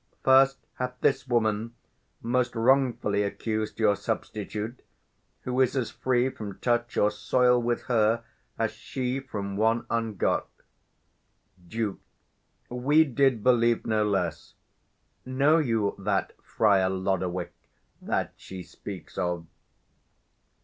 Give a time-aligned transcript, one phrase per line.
[0.23, 1.75] First, hath this woman
[2.23, 4.81] Most wrongfully accused your substitute,
[5.43, 8.23] 140 Who is as free from touch or soil with her
[8.57, 10.47] As she from one ungot.
[11.67, 11.99] Duke.
[12.67, 14.55] We did believe no less.
[15.23, 17.53] Know you that Friar Lodowick
[18.01, 19.45] that she speaks of?